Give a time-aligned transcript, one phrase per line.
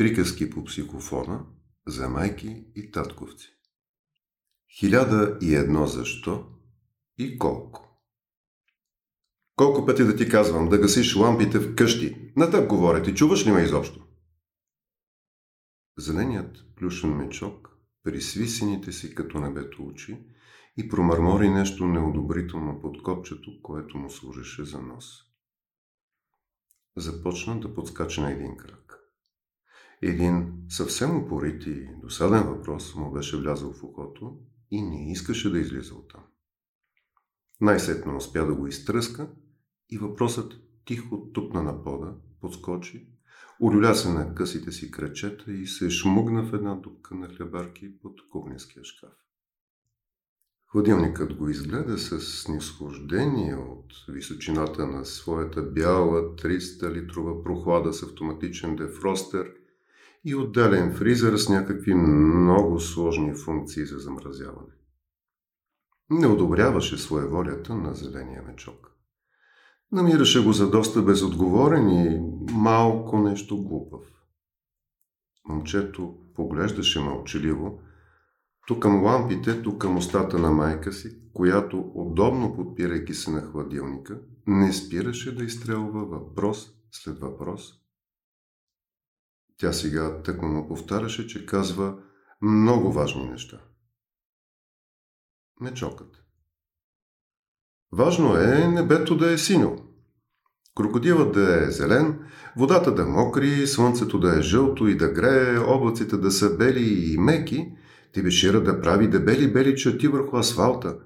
[0.00, 1.46] Приказки по психофона
[1.86, 3.48] за майки и татковци.
[4.78, 6.46] Хиляда и едно защо
[7.18, 8.02] и колко.
[9.56, 12.32] Колко пъти да ти казвам да гасиш лампите в къщи?
[12.36, 14.06] На тъп говоря, ти чуваш ли ме изобщо?
[15.98, 17.70] Зеленият плюшен мечок
[18.02, 20.18] присви сините си като небето очи
[20.76, 25.06] и промърмори нещо неодобрително под копчето, което му служеше за нос.
[26.96, 28.89] Започна да подскача на един крак.
[30.02, 34.38] Един съвсем упорит и досаден въпрос му беше влязъл в ухото
[34.70, 36.22] и не искаше да излиза оттам.
[37.60, 39.30] Най-сетно успя да го изтръска
[39.90, 40.52] и въпросът
[40.84, 43.08] тихо тупна на пода, подскочи,
[43.60, 48.28] улюля се на късите си крачета и се шмугна в една дупка на хлебарки под
[48.30, 49.12] кухненския шкаф.
[50.66, 58.76] Хладилникът го изгледа с снисхождение от височината на своята бяла 300 литрова прохлада с автоматичен
[58.76, 59.59] дефростер
[60.24, 64.72] и отделен фризер с някакви много сложни функции за замразяване.
[66.10, 68.90] Не одобряваше своеволята на зеления мечок.
[69.92, 72.20] Намираше го за доста безотговорен и
[72.52, 74.00] малко нещо глупав.
[75.48, 77.80] Момчето поглеждаше мълчаливо,
[78.66, 84.20] то към лампите, то към устата на майка си, която, удобно подпирайки се на хладилника,
[84.46, 87.79] не спираше да изстрелва въпрос след въпрос
[89.60, 91.98] тя сега тъкмо му повтаряше, че казва
[92.42, 93.60] много важни неща.
[95.60, 96.24] Мечокът.
[97.92, 99.76] Важно е небето да е синьо.
[100.76, 106.16] Крокодилът да е зелен, водата да мокри, слънцето да е жълто и да грее, облаците
[106.16, 107.72] да са бели и меки,
[108.12, 110.98] тибешира да прави дебели-бели черти върху асфалта.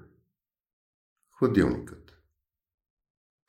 [1.39, 2.04] Хладилникът.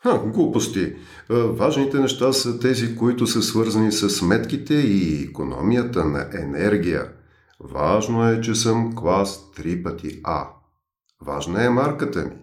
[0.06, 0.82] Ха, глупости.
[0.82, 0.94] Е,
[1.34, 7.12] важните неща са тези, които са свързани с сметките и економията на енергия.
[7.60, 10.48] Важно е, че съм клас 3 пъти А.
[11.22, 12.36] Важна е марката ми.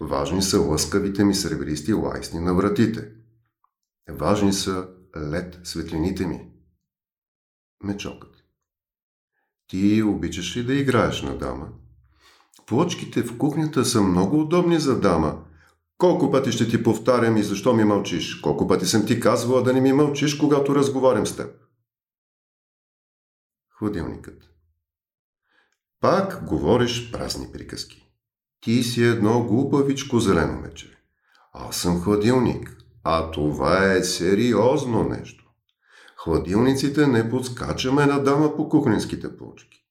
[0.00, 3.08] Важни са лъскавите ми сребристи лайсни на вратите.
[4.10, 4.88] Важни са
[5.30, 6.40] лед светлините ми.
[7.84, 8.34] Мечокът.
[9.68, 11.68] Ти обичаш ли да играеш на дама?
[12.66, 15.38] Плочките в кухнята са много удобни за дама–
[16.00, 18.34] колко пъти ще ти повтарям и защо ми мълчиш?
[18.34, 21.50] Колко пъти съм ти казвала да не ми мълчиш, когато разговарям с теб?
[23.78, 24.42] Хладилникът.
[26.00, 28.12] Пак говориш празни приказки.
[28.60, 30.98] Ти си едно глупавичко зелено мече.
[31.52, 35.44] Аз съм хладилник, а това е сериозно нещо.
[36.16, 39.84] Хладилниците не подскачаме на дама по кухненските плочки.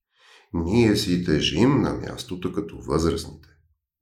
[0.53, 3.48] Ние си тежим на мястото като възрастните.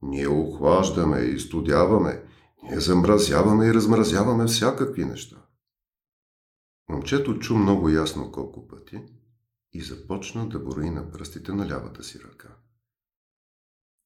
[0.01, 2.23] Ние охлаждаме и студяваме,
[2.63, 5.45] ние замразяваме и размразяваме всякакви неща.
[6.89, 9.03] Момчето чу много ясно колко пъти
[9.73, 12.55] и започна да брои на пръстите на лявата си ръка.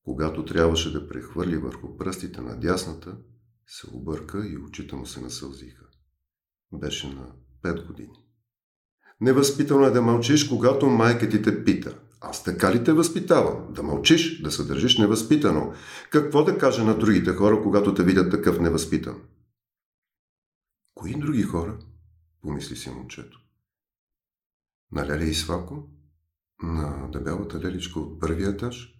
[0.04, 3.18] Когато трябваше да прехвърли върху пръстите на дясната,
[3.68, 5.86] се обърка и очите му се насълзиха.
[6.74, 7.32] Беше на
[7.64, 8.26] 5 години.
[9.22, 13.74] Невъзпитано е да мълчиш, когато майка ти те пита– аз така ли те възпитавам?
[13.74, 15.74] Да мълчиш, да се държиш невъзпитано.
[16.10, 19.22] Какво да кажа на другите хора, когато те видят такъв невъзпитан?
[20.94, 21.80] Кои други хора?
[22.42, 23.42] Помисли си момчето.
[24.92, 25.84] На Леля и Свако?
[26.64, 28.96] На дебелата леличка от първия етаж?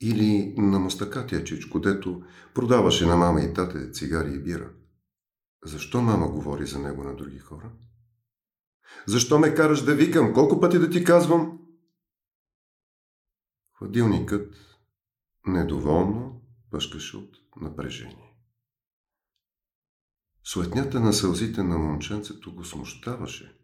[0.00, 2.22] Или на мостакатия чичко, дето
[2.54, 4.70] продаваше на мама и тате цигари и бира?
[5.64, 7.70] Защо мама говори за него на други хора?
[9.06, 10.34] Защо ме караш да викам?
[10.34, 11.59] Колко пъти да ти казвам?
[13.80, 14.54] Хладилникът
[15.46, 18.34] недоволно пъшкаше от напрежение.
[20.44, 23.58] Суетнята на сълзите на момченцето го смущаваше.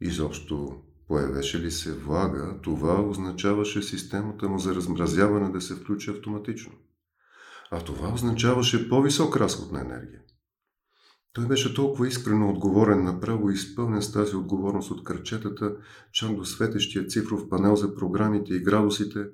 [0.00, 6.72] Изобщо появеше ли се влага, това означаваше системата му за размразяване да се включи автоматично.
[7.70, 10.22] А това означаваше по-висок разход на енергия.
[11.32, 15.76] Той беше толкова искрено отговорен, направо изпълнен с тази отговорност от кръчетата,
[16.12, 19.26] чак до светещия цифров панел за програмите и градусите,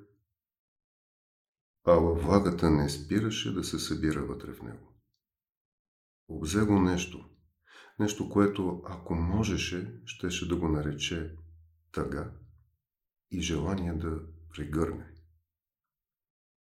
[1.85, 4.93] а влагата не спираше да се събира вътре в него.
[6.29, 7.29] Обзе го нещо,
[7.99, 11.35] нещо, което, ако можеше, щеше да го нарече
[11.91, 12.31] тъга
[13.31, 14.19] и желание да
[14.55, 15.16] прегърне.